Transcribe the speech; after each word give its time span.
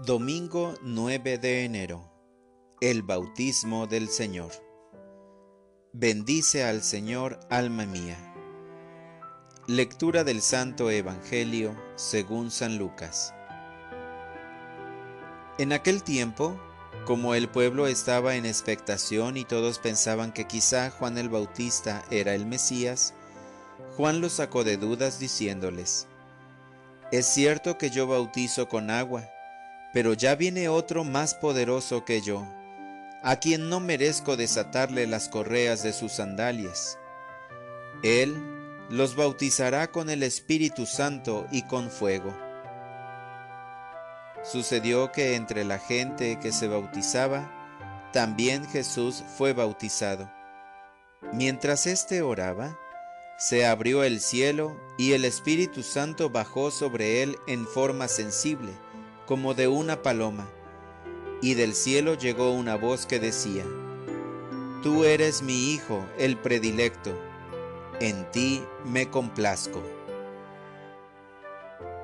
Domingo 0.00 0.74
9 0.82 1.38
de 1.38 1.64
enero. 1.64 2.10
El 2.80 3.02
bautismo 3.02 3.86
del 3.86 4.08
Señor. 4.08 4.50
Bendice 5.92 6.64
al 6.64 6.82
Señor, 6.82 7.38
alma 7.50 7.84
mía. 7.84 8.16
Lectura 9.66 10.24
del 10.24 10.40
Santo 10.40 10.90
Evangelio 10.90 11.76
según 11.96 12.50
San 12.50 12.78
Lucas. 12.78 13.34
En 15.58 15.72
aquel 15.72 16.02
tiempo, 16.02 16.58
como 17.04 17.34
el 17.34 17.48
pueblo 17.48 17.86
estaba 17.86 18.36
en 18.36 18.46
expectación 18.46 19.36
y 19.36 19.44
todos 19.44 19.78
pensaban 19.78 20.32
que 20.32 20.46
quizá 20.46 20.90
Juan 20.90 21.18
el 21.18 21.28
Bautista 21.28 22.04
era 22.10 22.34
el 22.34 22.46
Mesías, 22.46 23.14
Juan 23.96 24.20
los 24.20 24.32
sacó 24.32 24.64
de 24.64 24.76
dudas 24.76 25.18
diciéndoles, 25.18 26.06
Es 27.12 27.26
cierto 27.26 27.76
que 27.76 27.90
yo 27.90 28.06
bautizo 28.06 28.68
con 28.68 28.90
agua, 28.90 29.28
pero 29.92 30.14
ya 30.14 30.34
viene 30.34 30.68
otro 30.68 31.04
más 31.04 31.34
poderoso 31.34 32.04
que 32.04 32.20
yo, 32.20 32.46
a 33.22 33.36
quien 33.36 33.68
no 33.68 33.80
merezco 33.80 34.36
desatarle 34.36 35.06
las 35.06 35.28
correas 35.28 35.82
de 35.82 35.92
sus 35.92 36.12
sandalias. 36.12 36.98
Él 38.02 38.36
los 38.88 39.16
bautizará 39.16 39.90
con 39.90 40.10
el 40.10 40.22
Espíritu 40.22 40.86
Santo 40.86 41.46
y 41.50 41.62
con 41.62 41.90
fuego. 41.90 42.36
Sucedió 44.42 45.12
que 45.12 45.34
entre 45.34 45.64
la 45.64 45.78
gente 45.78 46.38
que 46.40 46.50
se 46.52 46.66
bautizaba, 46.66 48.08
también 48.12 48.66
Jesús 48.66 49.22
fue 49.36 49.52
bautizado. 49.52 50.30
Mientras 51.32 51.86
éste 51.86 52.22
oraba, 52.22 52.78
se 53.38 53.66
abrió 53.66 54.02
el 54.02 54.20
cielo 54.20 54.80
y 54.98 55.12
el 55.12 55.24
Espíritu 55.24 55.82
Santo 55.82 56.30
bajó 56.30 56.70
sobre 56.70 57.22
él 57.22 57.36
en 57.46 57.66
forma 57.66 58.08
sensible 58.08 58.72
como 59.30 59.54
de 59.54 59.68
una 59.68 60.02
paloma, 60.02 60.48
y 61.40 61.54
del 61.54 61.76
cielo 61.76 62.14
llegó 62.14 62.50
una 62.50 62.74
voz 62.74 63.06
que 63.06 63.20
decía, 63.20 63.64
Tú 64.82 65.04
eres 65.04 65.40
mi 65.40 65.72
Hijo, 65.72 66.04
el 66.18 66.36
predilecto, 66.36 67.16
en 68.00 68.28
ti 68.32 68.64
me 68.84 69.08
complazco. 69.08 69.80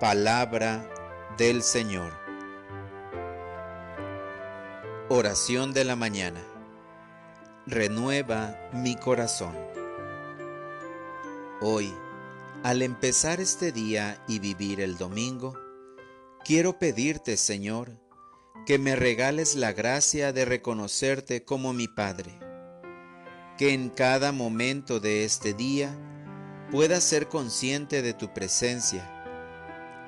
Palabra 0.00 0.88
del 1.36 1.62
Señor. 1.62 2.10
Oración 5.10 5.74
de 5.74 5.84
la 5.84 5.96
mañana. 5.96 6.40
Renueva 7.66 8.56
mi 8.72 8.96
corazón. 8.96 9.54
Hoy, 11.60 11.92
al 12.62 12.80
empezar 12.80 13.42
este 13.42 13.72
día 13.72 14.24
y 14.26 14.38
vivir 14.38 14.80
el 14.80 14.96
domingo, 14.96 15.59
Quiero 16.42 16.78
pedirte, 16.78 17.36
Señor, 17.36 17.90
que 18.66 18.78
me 18.78 18.96
regales 18.96 19.56
la 19.56 19.72
gracia 19.72 20.32
de 20.32 20.46
reconocerte 20.46 21.44
como 21.44 21.74
mi 21.74 21.86
Padre, 21.86 22.32
que 23.58 23.74
en 23.74 23.90
cada 23.90 24.32
momento 24.32 25.00
de 25.00 25.24
este 25.24 25.52
día 25.52 25.94
pueda 26.70 27.00
ser 27.02 27.28
consciente 27.28 28.00
de 28.00 28.14
tu 28.14 28.32
presencia, 28.32 29.06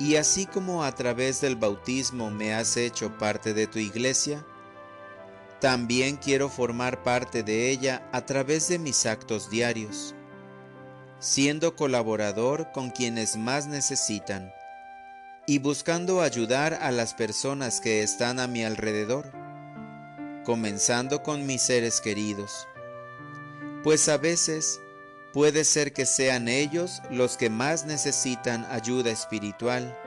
y 0.00 0.16
así 0.16 0.46
como 0.46 0.84
a 0.84 0.94
través 0.94 1.42
del 1.42 1.54
bautismo 1.54 2.30
me 2.30 2.54
has 2.54 2.78
hecho 2.78 3.18
parte 3.18 3.52
de 3.52 3.66
tu 3.66 3.78
iglesia, 3.78 4.44
también 5.60 6.16
quiero 6.16 6.48
formar 6.48 7.02
parte 7.02 7.42
de 7.42 7.70
ella 7.70 8.08
a 8.10 8.24
través 8.24 8.68
de 8.68 8.78
mis 8.78 9.04
actos 9.04 9.50
diarios, 9.50 10.14
siendo 11.20 11.76
colaborador 11.76 12.72
con 12.72 12.90
quienes 12.90 13.36
más 13.36 13.66
necesitan 13.66 14.50
y 15.46 15.58
buscando 15.58 16.20
ayudar 16.20 16.74
a 16.74 16.90
las 16.90 17.14
personas 17.14 17.80
que 17.80 18.02
están 18.02 18.38
a 18.38 18.46
mi 18.46 18.64
alrededor, 18.64 19.32
comenzando 20.44 21.22
con 21.22 21.46
mis 21.46 21.62
seres 21.62 22.00
queridos, 22.00 22.68
pues 23.82 24.08
a 24.08 24.18
veces 24.18 24.80
puede 25.32 25.64
ser 25.64 25.92
que 25.92 26.06
sean 26.06 26.46
ellos 26.46 27.02
los 27.10 27.36
que 27.36 27.50
más 27.50 27.86
necesitan 27.86 28.66
ayuda 28.70 29.10
espiritual, 29.10 29.98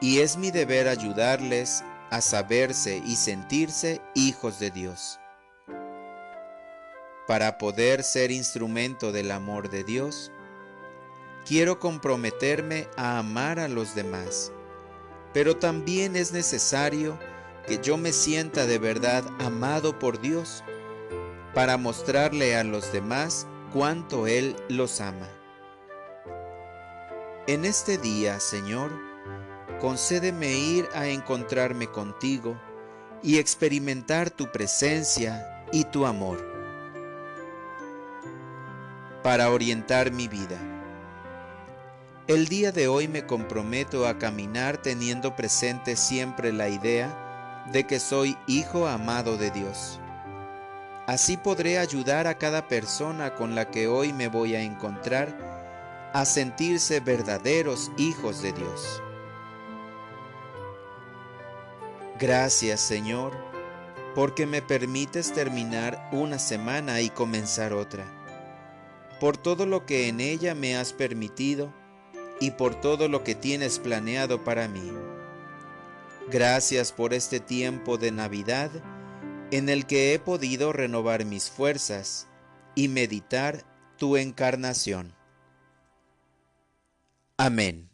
y 0.00 0.20
es 0.20 0.36
mi 0.36 0.50
deber 0.50 0.88
ayudarles 0.88 1.82
a 2.10 2.20
saberse 2.20 3.02
y 3.04 3.16
sentirse 3.16 4.00
hijos 4.14 4.58
de 4.58 4.70
Dios. 4.70 5.18
Para 7.26 7.56
poder 7.58 8.02
ser 8.02 8.30
instrumento 8.30 9.12
del 9.12 9.30
amor 9.30 9.70
de 9.70 9.84
Dios, 9.84 10.30
quiero 11.46 11.78
comprometerme 11.78 12.88
a 12.96 13.18
amar 13.18 13.58
a 13.58 13.68
los 13.68 13.94
demás, 13.94 14.52
pero 15.32 15.56
también 15.56 16.16
es 16.16 16.32
necesario 16.32 17.18
que 17.66 17.78
yo 17.78 17.96
me 17.96 18.12
sienta 18.12 18.66
de 18.66 18.78
verdad 18.78 19.24
amado 19.38 19.98
por 19.98 20.20
Dios 20.20 20.62
para 21.54 21.76
mostrarle 21.76 22.56
a 22.56 22.64
los 22.64 22.92
demás 22.92 23.46
cuánto 23.72 24.26
Él 24.26 24.56
los 24.68 25.00
ama. 25.00 25.28
En 27.46 27.64
este 27.64 27.98
día, 27.98 28.38
Señor, 28.40 28.92
concédeme 29.80 30.52
ir 30.54 30.88
a 30.94 31.08
encontrarme 31.08 31.88
contigo 31.88 32.56
y 33.22 33.38
experimentar 33.38 34.30
tu 34.30 34.50
presencia 34.50 35.64
y 35.72 35.84
tu 35.84 36.06
amor 36.06 36.52
para 39.22 39.50
orientar 39.50 40.12
mi 40.12 40.28
vida. 40.28 40.71
El 42.28 42.46
día 42.46 42.70
de 42.70 42.86
hoy 42.86 43.08
me 43.08 43.26
comprometo 43.26 44.06
a 44.06 44.16
caminar 44.16 44.76
teniendo 44.76 45.34
presente 45.34 45.96
siempre 45.96 46.52
la 46.52 46.68
idea 46.68 47.64
de 47.72 47.84
que 47.84 47.98
soy 47.98 48.38
hijo 48.46 48.86
amado 48.86 49.36
de 49.36 49.50
Dios. 49.50 49.98
Así 51.08 51.36
podré 51.36 51.80
ayudar 51.80 52.28
a 52.28 52.38
cada 52.38 52.68
persona 52.68 53.34
con 53.34 53.56
la 53.56 53.72
que 53.72 53.88
hoy 53.88 54.12
me 54.12 54.28
voy 54.28 54.54
a 54.54 54.62
encontrar 54.62 56.10
a 56.14 56.24
sentirse 56.24 57.00
verdaderos 57.00 57.90
hijos 57.96 58.40
de 58.40 58.52
Dios. 58.52 59.02
Gracias 62.20 62.80
Señor, 62.80 63.32
porque 64.14 64.46
me 64.46 64.62
permites 64.62 65.32
terminar 65.32 66.08
una 66.12 66.38
semana 66.38 67.00
y 67.00 67.10
comenzar 67.10 67.72
otra. 67.72 68.04
Por 69.18 69.36
todo 69.36 69.66
lo 69.66 69.86
que 69.86 70.06
en 70.06 70.20
ella 70.20 70.54
me 70.54 70.76
has 70.76 70.92
permitido, 70.92 71.81
y 72.40 72.52
por 72.52 72.80
todo 72.80 73.08
lo 73.08 73.24
que 73.24 73.34
tienes 73.34 73.78
planeado 73.78 74.44
para 74.44 74.68
mí. 74.68 74.92
Gracias 76.30 76.92
por 76.92 77.14
este 77.14 77.40
tiempo 77.40 77.98
de 77.98 78.12
Navidad 78.12 78.70
en 79.50 79.68
el 79.68 79.86
que 79.86 80.14
he 80.14 80.18
podido 80.18 80.72
renovar 80.72 81.24
mis 81.24 81.50
fuerzas 81.50 82.26
y 82.74 82.88
meditar 82.88 83.64
tu 83.98 84.16
encarnación. 84.16 85.14
Amén. 87.36 87.91